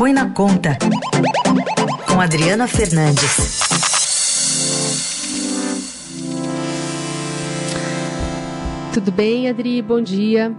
Põe 0.00 0.14
na 0.14 0.32
Conta, 0.32 0.78
com 2.08 2.22
Adriana 2.22 2.66
Fernandes. 2.66 3.60
Tudo 8.94 9.12
bem, 9.12 9.50
Adri? 9.50 9.82
Bom 9.82 10.00
dia. 10.00 10.56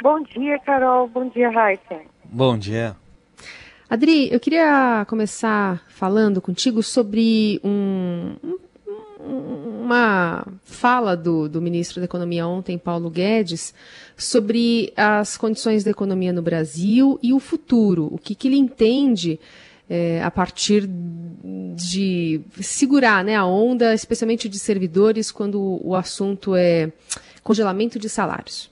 Bom 0.00 0.22
dia, 0.22 0.60
Carol. 0.60 1.08
Bom 1.08 1.28
dia, 1.28 1.50
Raíssa. 1.50 2.02
Bom 2.22 2.56
dia. 2.56 2.94
Adri, 3.90 4.32
eu 4.32 4.38
queria 4.38 5.04
começar 5.08 5.82
falando 5.88 6.40
contigo 6.40 6.84
sobre 6.84 7.60
um, 7.64 8.36
uma 9.90 10.46
fala 10.62 11.16
do, 11.16 11.48
do 11.48 11.60
ministro 11.60 12.00
da 12.00 12.04
Economia 12.04 12.46
ontem, 12.46 12.78
Paulo 12.78 13.10
Guedes, 13.10 13.74
sobre 14.16 14.92
as 14.96 15.36
condições 15.36 15.82
da 15.82 15.90
economia 15.90 16.32
no 16.32 16.42
Brasil 16.42 17.18
e 17.20 17.32
o 17.32 17.40
futuro. 17.40 18.08
O 18.12 18.16
que, 18.18 18.34
que 18.34 18.46
ele 18.46 18.56
entende 18.56 19.40
é, 19.88 20.22
a 20.22 20.30
partir 20.30 20.88
de 20.88 22.40
segurar 22.60 23.24
né, 23.24 23.34
a 23.34 23.44
onda, 23.44 23.92
especialmente 23.92 24.48
de 24.48 24.60
servidores, 24.60 25.32
quando 25.32 25.80
o 25.82 25.96
assunto 25.96 26.54
é 26.54 26.92
congelamento 27.42 27.98
de 27.98 28.08
salários. 28.08 28.70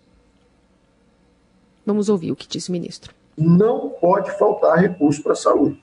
Vamos 1.85 2.09
ouvir 2.09 2.30
o 2.30 2.37
que 2.37 2.46
disse 2.46 2.69
o 2.69 2.73
ministro. 2.73 3.12
Não 3.37 3.88
pode 3.88 4.30
faltar 4.38 4.79
recurso 4.79 5.23
para 5.23 5.32
a 5.32 5.37
saúde. 5.37 5.82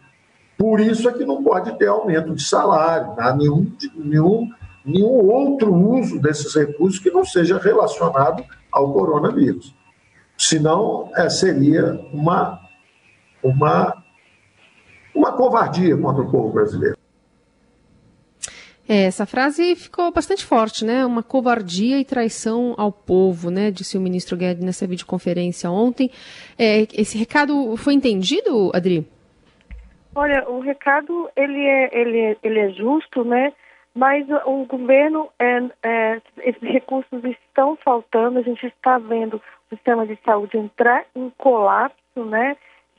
Por 0.58 0.80
isso 0.80 1.10
é 1.10 1.12
que 1.12 1.26
não 1.26 1.44
pode 1.44 1.78
ter 1.78 1.88
aumento 1.88 2.34
de 2.34 2.44
salário, 2.44 3.14
né? 3.16 3.36
nenhum, 3.38 3.70
nenhum, 3.96 4.50
nenhum 4.86 5.30
outro 5.30 5.74
uso 5.74 6.20
desses 6.20 6.54
recursos 6.56 7.00
que 7.00 7.12
não 7.12 7.26
seja 7.26 7.58
relacionado 7.58 8.44
ao 8.72 8.94
coronavírus. 8.94 9.76
Senão, 10.38 11.10
é, 11.16 11.30
seria 11.30 11.94
uma, 12.14 12.60
uma 13.42 14.06
uma 15.16 15.32
covardia 15.32 15.98
contra 15.98 16.22
o 16.22 16.30
povo 16.30 16.52
brasileiro. 16.52 16.98
É, 18.88 19.06
essa 19.06 19.26
frase 19.26 19.76
ficou 19.76 20.12
bastante 20.12 20.46
forte, 20.46 20.86
né? 20.86 21.04
Uma 21.04 21.24
covardia 21.24 21.98
e 21.98 22.06
traição 22.06 22.76
ao 22.78 22.92
povo, 22.92 23.50
né? 23.50 23.72
Disse 23.72 23.98
o 23.98 24.02
ministro 24.02 24.38
Guedes 24.38 24.64
nessa 24.64 24.86
videoconferência 24.86 25.72
ontem. 25.72 26.12
É, 26.60 26.86
esse 26.94 27.18
recado 27.18 27.76
foi 27.78 27.94
entendido, 27.94 28.70
Adri? 28.76 29.08
Olha, 30.14 30.48
o 30.48 30.60
recado 30.60 31.30
ele 31.36 31.66
é, 31.66 32.00
ele 32.00 32.20
é, 32.20 32.38
ele 32.44 32.60
é 32.60 32.70
justo, 32.70 33.24
né? 33.24 33.52
Mas 33.96 34.28
o 34.46 34.66
governo, 34.66 35.30
é, 35.40 35.70
é, 35.84 36.22
esses 36.40 36.62
recursos 36.62 37.24
estão 37.24 37.78
faltando. 37.78 38.40
A 38.40 38.42
gente 38.42 38.68
está 38.68 38.98
vendo 38.98 39.38
o 39.38 39.76
sistema 39.76 40.06
de 40.06 40.20
saúde 40.26 40.58
entrar 40.58 41.06
em 41.16 41.32
colapso, 41.38 42.26
né? 42.26 42.58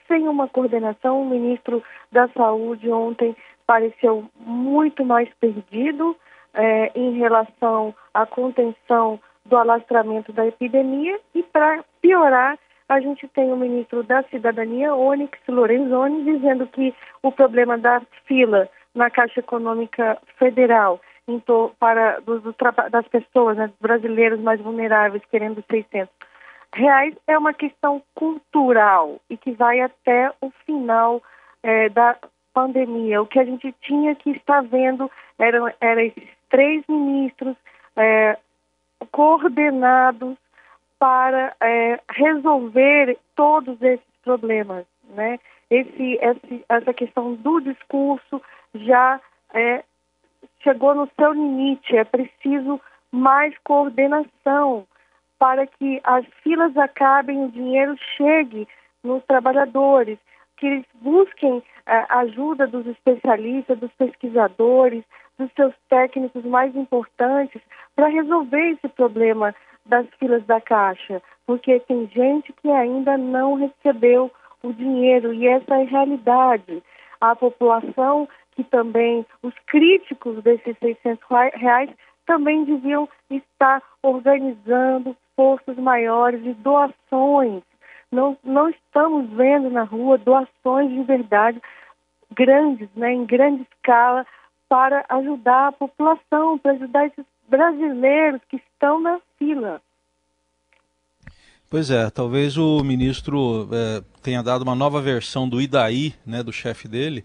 sem 0.09 0.27
uma 0.27 0.49
coordenação. 0.49 1.21
O 1.21 1.29
ministro 1.29 1.83
da 2.11 2.29
Saúde 2.29 2.91
ontem 2.91 3.37
pareceu 3.67 4.25
muito 4.39 5.05
mais 5.05 5.29
perdido 5.41 6.17
é, 6.55 6.91
em 6.95 7.19
relação 7.19 7.95
à 8.15 8.25
contenção 8.25 9.21
do 9.45 9.57
alastramento 9.57 10.33
da 10.33 10.47
epidemia 10.47 11.21
e 11.35 11.43
para 11.43 11.85
piorar 12.01 12.59
a 12.89 13.01
gente 13.01 13.27
tem 13.29 13.53
o 13.53 13.57
ministro 13.57 14.05
da 14.05 14.23
Cidadania, 14.25 14.95
Onyx 14.95 15.37
Lorenzoni, 15.49 16.25
dizendo 16.25 16.69
que 16.69 16.95
o 17.21 17.33
problema 17.33 17.77
da 17.77 18.01
fila 18.27 18.69
na 18.97 19.11
Caixa 19.11 19.41
Econômica 19.41 20.19
Federal 20.39 21.01
para 21.79 22.21
dos, 22.21 22.43
das 22.91 23.07
pessoas, 23.09 23.57
né, 23.57 23.71
brasileiros 23.81 24.41
mais 24.41 24.61
vulneráveis, 24.61 25.23
querendo 25.31 25.63
600 25.69 26.09
reais 26.75 27.15
é 27.27 27.37
uma 27.39 27.55
questão 27.55 28.03
cultural 28.15 29.21
e 29.31 29.37
que 29.37 29.53
vai 29.53 29.81
até 29.81 30.31
o 30.41 30.51
final 30.65 31.23
é, 31.63 31.89
da 31.89 32.17
pandemia. 32.53 33.23
O 33.23 33.27
que 33.27 33.39
a 33.39 33.45
gente 33.45 33.75
tinha 33.81 34.15
que 34.15 34.31
estar 34.31 34.63
vendo 34.63 35.11
eram, 35.39 35.73
eram 35.81 36.03
esses 36.03 36.29
três 36.51 36.85
ministros 36.89 37.57
é, 37.97 38.37
coordenados 39.11 40.37
para 40.99 41.55
é, 41.61 42.01
resolver 42.11 43.19
todos 43.35 43.81
esses 43.83 44.07
problemas, 44.23 44.85
né? 45.11 45.39
Esse, 45.71 46.19
esse, 46.21 46.65
essa 46.69 46.95
questão 46.95 47.35
do 47.35 47.61
discurso 47.61 48.41
já 48.75 49.21
é, 49.53 49.85
chegou 50.63 50.95
no 50.95 51.09
seu 51.19 51.33
limite. 51.33 51.97
É 51.97 52.05
preciso 52.05 52.81
mais 53.11 53.57
coordenação 53.65 54.87
para 55.39 55.67
que 55.67 56.01
as 56.05 56.25
filas 56.43 56.77
acabem, 56.77 57.45
o 57.45 57.51
dinheiro 57.51 57.97
chegue 58.17 58.67
nos 59.03 59.23
trabalhadores, 59.25 60.19
que 60.57 60.67
eles 60.67 60.87
busquem 60.95 61.63
a 61.85 61.95
eh, 61.95 62.07
ajuda 62.09 62.67
dos 62.67 62.87
especialistas, 62.87 63.79
dos 63.79 63.93
pesquisadores, 63.93 65.05
dos 65.39 65.53
seus 65.53 65.75
técnicos 65.89 66.45
mais 66.45 66.75
importantes 66.75 67.61
para 67.95 68.09
resolver 68.09 68.71
esse 68.71 68.89
problema 68.89 69.55
das 69.85 70.07
filas 70.19 70.45
da 70.47 70.61
Caixa, 70.61 71.23
porque 71.47 71.79
tem 71.81 72.09
gente 72.09 72.53
que 72.55 72.71
ainda 72.71 73.17
não 73.17 73.55
recebeu 73.55 74.31
o 74.69 74.75
dinheiro 74.75 75.33
e 75.33 75.47
essa 75.47 75.75
é 75.75 75.83
a 75.83 75.87
realidade. 75.87 76.83
A 77.21 77.35
população 77.35 78.29
que 78.57 78.65
também, 78.65 79.25
os 79.43 79.55
críticos 79.67 80.43
desses 80.43 80.77
600 80.79 81.25
reais 81.55 81.91
também 82.27 82.65
deviam 82.65 83.09
estar 83.31 83.83
organizando 84.03 85.17
forças 85.37 85.77
maiores 85.77 86.43
de 86.43 86.55
doações. 86.55 87.63
Não, 88.11 88.37
não 88.43 88.69
estamos 88.71 89.29
vendo 89.31 89.71
na 89.71 89.83
rua 89.83 90.17
doações 90.17 90.91
de 90.91 91.03
verdade 91.03 91.61
grandes, 92.35 92.89
né, 92.97 93.13
em 93.13 93.27
grande 93.27 93.63
escala, 93.63 94.27
para 94.69 95.05
ajudar 95.09 95.69
a 95.69 95.73
população, 95.73 96.59
para 96.59 96.73
ajudar 96.73 97.07
esses 97.07 97.25
brasileiros 97.49 98.41
que 98.49 98.57
estão 98.57 99.01
na 99.01 99.21
fila. 99.39 99.81
Pois 101.69 101.91
é, 101.91 102.09
talvez 102.11 102.57
o 102.57 102.83
ministro 102.85 103.69
é, 103.73 104.03
tenha 104.23 104.43
dado 104.43 104.63
uma 104.63 104.75
nova 104.75 105.01
versão 105.01 105.49
do 105.49 105.61
Idaí, 105.61 106.15
né, 106.25 106.43
do 106.43 106.53
chefe 106.53 106.87
dele, 106.87 107.25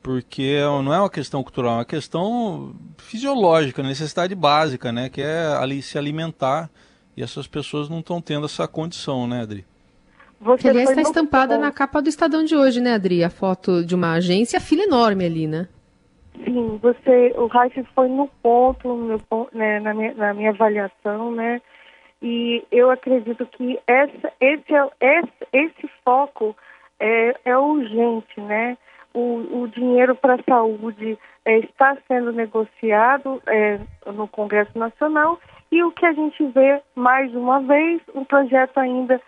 porque 0.00 0.60
não 0.84 0.94
é 0.94 1.00
uma 1.00 1.10
questão 1.10 1.42
cultural, 1.42 1.72
é 1.72 1.76
uma 1.78 1.84
questão 1.84 2.72
fisiológica, 2.98 3.82
necessidade 3.82 4.34
básica, 4.34 4.92
né, 4.92 5.08
que 5.08 5.20
é 5.20 5.56
ali 5.58 5.82
se 5.82 5.98
alimentar 5.98 6.70
e 7.16 7.22
essas 7.22 7.46
pessoas 7.46 7.88
não 7.88 7.98
estão 7.98 8.20
tendo 8.20 8.46
essa 8.46 8.68
condição, 8.68 9.26
né, 9.26 9.42
Adri? 9.42 9.64
Você 10.40 10.70
aliás, 10.70 10.88
está 10.88 11.02
estampada 11.02 11.56
bom. 11.56 11.60
na 11.60 11.70
capa 11.70 12.00
do 12.00 12.08
Estadão 12.08 12.42
de 12.44 12.56
hoje, 12.56 12.80
né, 12.80 12.94
Adri? 12.94 13.22
A 13.22 13.28
foto 13.28 13.84
de 13.84 13.94
uma 13.94 14.12
agência, 14.12 14.56
a 14.56 14.60
fila 14.60 14.84
enorme 14.84 15.26
ali, 15.26 15.46
né? 15.46 15.68
Sim, 16.44 16.78
você, 16.80 17.34
o 17.36 17.46
Raif 17.46 17.84
foi 17.94 18.08
no 18.08 18.26
ponto, 18.42 18.88
no 18.88 19.04
meu, 19.04 19.20
né, 19.52 19.80
na, 19.80 19.92
minha, 19.92 20.14
na 20.14 20.32
minha 20.32 20.50
avaliação, 20.50 21.32
né? 21.32 21.60
E 22.22 22.64
eu 22.70 22.90
acredito 22.90 23.46
que 23.46 23.78
essa, 23.86 24.32
esse, 24.40 24.72
esse, 25.00 25.46
esse 25.52 25.90
foco 26.04 26.54
é, 26.98 27.34
é 27.44 27.56
urgente, 27.56 28.40
né? 28.40 28.76
O, 29.12 29.62
o 29.62 29.68
dinheiro 29.68 30.14
para 30.14 30.34
a 30.34 30.42
saúde 30.42 31.18
é, 31.44 31.58
está 31.58 31.96
sendo 32.06 32.32
negociado 32.32 33.42
é, 33.46 33.80
no 34.12 34.28
Congresso 34.28 34.78
Nacional 34.78 35.40
e 35.72 35.82
o 35.82 35.90
que 35.90 36.04
a 36.04 36.12
gente 36.12 36.44
vê, 36.48 36.80
mais 36.94 37.34
uma 37.34 37.60
vez, 37.60 38.00
um 38.14 38.24
projeto 38.24 38.78
ainda 38.78 39.20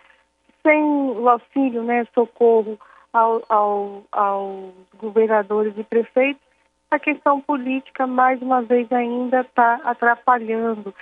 sem 0.61 0.83
o 0.83 1.27
auxílio, 1.27 1.83
né, 1.83 2.05
socorro 2.13 2.79
ao, 3.11 3.41
ao, 3.49 4.03
aos 4.11 4.73
governadores 4.97 5.73
e 5.77 5.83
prefeitos, 5.83 6.41
a 6.89 6.99
questão 6.99 7.41
política, 7.41 8.07
mais 8.07 8.41
uma 8.41 8.61
vez, 8.61 8.91
ainda 8.91 9.41
está 9.41 9.79
atrapalhando. 9.83 10.93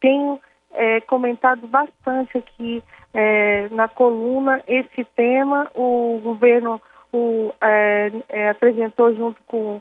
Tenho 0.00 0.40
é, 0.72 1.00
comentado 1.02 1.66
bastante 1.66 2.38
aqui 2.38 2.82
é, 3.14 3.68
na 3.70 3.88
coluna 3.88 4.62
esse 4.66 5.04
tema. 5.16 5.70
O 5.74 6.20
governo 6.22 6.80
o, 7.12 7.52
é, 7.60 8.12
é 8.28 8.48
apresentou 8.50 9.14
junto 9.14 9.40
com 9.46 9.80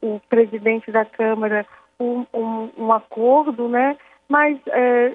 o 0.00 0.20
presidente 0.28 0.90
da 0.92 1.04
Câmara 1.04 1.66
um, 1.98 2.24
um, 2.32 2.70
um 2.78 2.92
acordo, 2.92 3.68
né? 3.68 3.96
mas 4.28 4.58
é, 4.68 5.14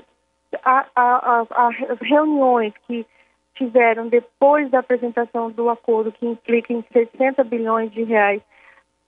as 0.63 1.99
reuniões 2.01 2.73
que 2.87 3.05
tiveram 3.55 4.07
depois 4.07 4.69
da 4.71 4.79
apresentação 4.79 5.51
do 5.51 5.69
acordo, 5.69 6.11
que 6.11 6.25
implica 6.25 6.73
em 6.73 6.83
60 6.91 7.43
bilhões 7.43 7.91
de 7.91 8.03
reais 8.03 8.41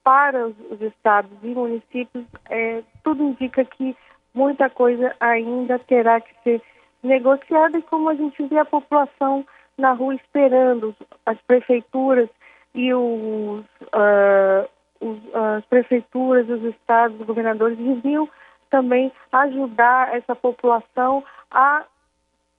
para 0.04 0.46
os, 0.46 0.54
os 0.70 0.80
estados 0.80 1.32
e 1.42 1.48
municípios, 1.48 2.24
é, 2.48 2.82
tudo 3.02 3.24
indica 3.24 3.64
que 3.64 3.96
muita 4.36 4.70
coisa 4.70 5.16
ainda 5.18 5.78
terá 5.78 6.20
que 6.20 6.32
ser 6.44 6.62
negociada. 7.02 7.78
E 7.78 7.82
como 7.82 8.10
a 8.10 8.14
gente 8.14 8.40
vê 8.46 8.58
a 8.58 8.64
população 8.64 9.44
na 9.76 9.92
rua 9.92 10.14
esperando 10.14 10.94
as 11.24 11.38
prefeituras 11.42 12.28
e 12.74 12.92
os, 12.92 13.64
uh, 13.92 14.68
os 15.00 15.34
as 15.34 15.64
prefeituras, 15.66 16.48
os 16.48 16.62
estados, 16.64 17.18
os 17.20 17.26
governadores 17.26 17.76
deviam 17.78 18.28
também 18.70 19.10
ajudar 19.32 20.14
essa 20.14 20.34
população 20.34 21.24
a, 21.50 21.84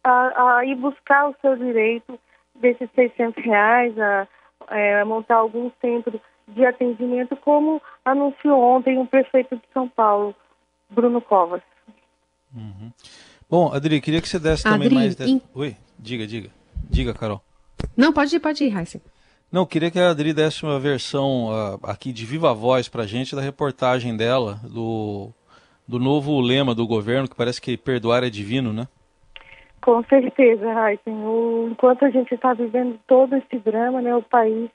a, 0.03 0.57
a 0.57 0.65
ir 0.65 0.75
buscar 0.75 1.29
o 1.29 1.35
seu 1.41 1.55
direito 1.55 2.19
desses 2.55 2.89
600 2.95 3.43
reais, 3.43 3.97
a, 3.99 4.27
é, 4.69 5.03
montar 5.03 5.35
algum 5.35 5.71
centro 5.81 6.19
de 6.47 6.65
atendimento, 6.65 7.35
como 7.35 7.81
anunciou 8.05 8.59
ontem 8.59 8.97
o 8.97 9.05
prefeito 9.05 9.55
de 9.55 9.63
São 9.73 9.87
Paulo, 9.87 10.33
Bruno 10.89 11.21
Covas. 11.21 11.61
Uhum. 12.55 12.91
Bom, 13.49 13.71
Adri, 13.73 14.01
queria 14.01 14.21
que 14.21 14.27
você 14.27 14.39
desse 14.39 14.63
também 14.63 14.89
mais... 14.89 15.15
De... 15.15 15.29
In... 15.29 15.41
Oi, 15.53 15.75
diga, 15.97 16.27
diga. 16.27 16.49
Diga, 16.89 17.13
Carol. 17.13 17.41
Não, 17.95 18.11
pode 18.11 18.35
ir, 18.35 18.39
pode 18.39 18.63
ir, 18.63 18.75
Heisen. 18.75 19.01
Não, 19.51 19.65
queria 19.65 19.89
que 19.89 19.99
a 19.99 20.09
Adri 20.09 20.33
desse 20.33 20.63
uma 20.63 20.79
versão 20.79 21.47
uh, 21.47 21.79
aqui 21.83 22.11
de 22.11 22.25
viva 22.25 22.53
voz 22.53 22.89
para 22.89 23.03
a 23.03 23.07
gente 23.07 23.35
da 23.35 23.41
reportagem 23.41 24.15
dela, 24.17 24.59
do, 24.63 25.29
do 25.87 25.99
novo 25.99 26.39
lema 26.41 26.75
do 26.75 26.85
governo, 26.85 27.29
que 27.29 27.35
parece 27.35 27.61
que 27.61 27.77
perdoar 27.77 28.23
é 28.23 28.29
divino, 28.29 28.73
né? 28.73 28.87
Com 29.81 30.03
certeza, 30.03 30.65
Heisen. 30.65 31.25
O, 31.25 31.69
enquanto 31.71 32.03
a 32.03 32.09
gente 32.09 32.33
está 32.35 32.53
vivendo 32.53 32.99
todo 33.07 33.35
esse 33.35 33.57
drama, 33.59 34.01
né, 34.01 34.13
o 34.13 34.21
país 34.21 34.69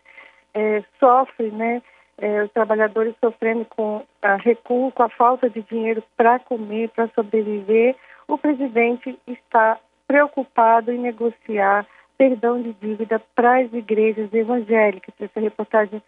é, 0.55 0.83
sofre, 0.99 1.51
né, 1.51 1.83
é, 2.19 2.43
os 2.43 2.53
trabalhadores 2.53 3.15
sofrendo 3.21 3.65
com 3.65 4.05
a 4.21 4.37
recuo, 4.37 4.93
com 4.93 5.03
a 5.03 5.09
falta 5.09 5.49
de 5.49 5.63
dinheiro 5.63 6.03
para 6.17 6.39
comer, 6.39 6.91
para 6.91 7.09
sobreviver, 7.09 7.97
o 8.29 8.39
presidente 8.39 9.19
está 9.27 9.79
preocupado 10.07 10.93
em 10.93 10.99
negociar 10.99 11.87
perdão 12.17 12.63
de 12.63 12.73
dívida 12.75 13.21
para 13.35 13.61
as 13.61 13.73
igrejas 13.73 14.33
evangélicas. 14.33 15.15
Essa 15.19 15.41
reportagem 15.41 16.03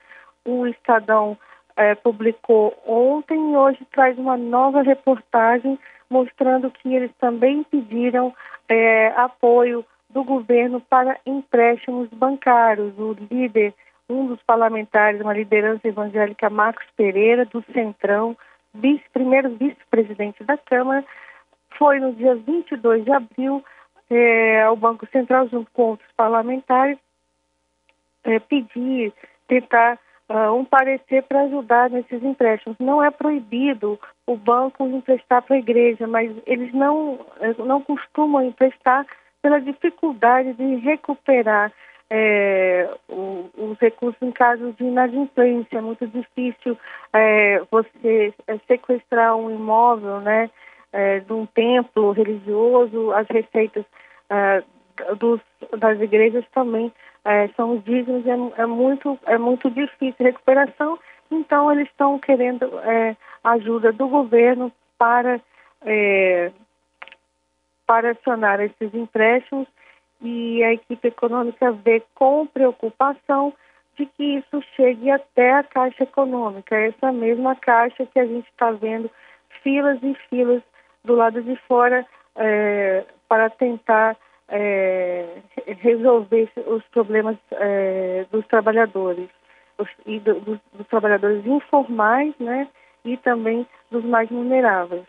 o 0.44 0.66
Estadão 0.66 1.36
é, 1.76 1.94
publicou 1.94 2.76
ontem 2.86 3.52
e 3.52 3.56
hoje 3.56 3.84
traz 3.92 4.16
uma 4.18 4.36
nova 4.36 4.82
reportagem 4.82 5.78
mostrando 6.08 6.70
que 6.70 6.94
eles 6.94 7.10
também 7.18 7.64
pediram 7.64 8.32
é, 8.68 9.08
apoio 9.16 9.84
do 10.10 10.22
governo 10.22 10.80
para 10.80 11.18
empréstimos 11.26 12.08
bancários. 12.10 12.96
O 12.98 13.16
líder, 13.30 13.74
um 14.08 14.26
dos 14.26 14.42
parlamentares, 14.42 15.20
uma 15.20 15.32
liderança 15.32 15.86
evangélica, 15.88 16.50
Marcos 16.50 16.86
Pereira, 16.96 17.44
do 17.46 17.64
Centrão, 17.72 18.36
vice, 18.74 19.04
primeiro 19.12 19.50
vice-presidente 19.56 20.44
da 20.44 20.56
Câmara, 20.58 21.04
foi 21.78 21.98
no 21.98 22.12
dia 22.12 22.34
22 22.34 23.04
de 23.04 23.12
abril 23.12 23.64
é, 24.10 24.62
ao 24.62 24.76
Banco 24.76 25.06
Central, 25.10 25.48
junto 25.48 25.70
com 25.72 25.90
outros 25.90 26.10
parlamentares, 26.16 26.98
é, 28.24 28.38
pedir, 28.38 29.12
tentar 29.48 29.98
uh, 30.28 30.52
um 30.54 30.64
parecer 30.64 31.22
para 31.24 31.42
ajudar 31.42 31.90
nesses 31.90 32.22
empréstimos. 32.22 32.78
Não 32.78 33.02
é 33.02 33.10
proibido 33.10 33.98
o 34.26 34.36
banco 34.36 34.86
emprestar 34.86 35.42
para 35.42 35.56
a 35.56 35.58
igreja, 35.58 36.06
mas 36.06 36.30
eles 36.46 36.72
não, 36.72 37.18
é, 37.40 37.54
não 37.62 37.80
costumam 37.82 38.42
emprestar 38.42 39.06
pela 39.42 39.60
dificuldade 39.60 40.54
de 40.54 40.76
recuperar 40.76 41.72
é, 42.10 42.88
o, 43.08 43.50
os 43.56 43.78
recursos 43.78 44.20
em 44.22 44.30
caso 44.30 44.72
de 44.72 44.84
inadimplência. 44.84 45.78
É 45.78 45.80
muito 45.80 46.06
difícil 46.06 46.78
é, 47.12 47.62
você 47.70 48.34
é, 48.46 48.58
sequestrar 48.66 49.36
um 49.36 49.50
imóvel, 49.50 50.20
né? 50.20 50.50
é, 50.94 51.18
de 51.18 51.32
um 51.32 51.44
templo 51.44 52.12
religioso, 52.12 53.10
as 53.12 53.26
receitas 53.26 53.84
é, 54.30 54.62
dos, 55.18 55.40
das 55.76 56.00
igrejas 56.00 56.44
também 56.54 56.92
é, 57.24 57.48
são 57.56 57.78
dízimos, 57.78 58.24
é, 58.24 58.62
é, 58.62 58.64
muito, 58.64 59.18
é 59.26 59.36
muito 59.36 59.68
difícil 59.72 60.14
a 60.20 60.24
recuperação, 60.24 60.96
então 61.32 61.72
eles 61.72 61.88
estão 61.88 62.16
querendo 62.20 62.70
ajuda 63.42 63.92
do 63.92 64.06
governo 64.06 64.70
para, 64.96 65.40
para 67.84 68.10
acionar 68.12 68.60
esses 68.60 68.94
empréstimos 68.94 69.66
e 70.24 70.64
a 70.64 70.72
equipe 70.72 71.08
econômica 71.08 71.70
vê 71.70 72.02
com 72.14 72.46
preocupação 72.46 73.52
de 73.96 74.06
que 74.06 74.38
isso 74.38 74.60
chegue 74.74 75.10
até 75.10 75.52
a 75.52 75.62
Caixa 75.62 76.02
Econômica, 76.02 76.74
essa 76.76 77.12
mesma 77.12 77.54
caixa 77.54 78.06
que 78.06 78.18
a 78.18 78.26
gente 78.26 78.48
está 78.48 78.72
vendo 78.72 79.10
filas 79.62 80.02
e 80.02 80.14
filas 80.28 80.62
do 81.04 81.14
lado 81.14 81.40
de 81.42 81.54
fora 81.68 82.04
é, 82.36 83.04
para 83.28 83.50
tentar 83.50 84.16
é, 84.48 85.26
resolver 85.80 86.50
os 86.66 86.82
problemas 86.86 87.36
é, 87.52 88.26
dos 88.32 88.46
trabalhadores 88.46 89.28
e 90.06 90.18
do, 90.20 90.40
dos, 90.40 90.58
dos, 90.72 90.86
trabalhadores 90.88 91.44
informais, 91.46 92.34
né, 92.38 92.68
e 93.04 93.16
também 93.18 93.66
dos 93.90 94.04
mais 94.04 94.28
vulneráveis. 94.28 95.04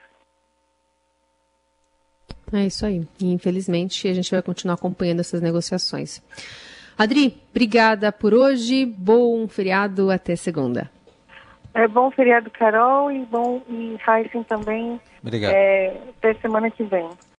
É 2.56 2.66
isso 2.66 2.86
aí. 2.86 3.06
E, 3.20 3.32
infelizmente, 3.32 4.08
a 4.08 4.14
gente 4.14 4.32
vai 4.32 4.42
continuar 4.42 4.76
acompanhando 4.76 5.20
essas 5.20 5.42
negociações. 5.42 6.22
Adri, 6.98 7.38
obrigada 7.52 8.12
por 8.12 8.34
hoje. 8.34 8.86
Bom 8.86 9.48
feriado 9.48 10.10
até 10.10 10.36
segunda. 10.36 10.90
É 11.74 11.90
bom 11.90 12.10
feriado, 12.10 12.50
Carol, 12.50 13.12
e 13.12 13.26
bom 13.26 13.62
e 13.68 13.98
Heisen 14.08 14.44
também. 14.44 15.00
Obrigado. 15.22 15.52
É, 15.54 15.94
até 16.18 16.34
semana 16.36 16.72
que 16.72 16.84
vem. 16.84 17.10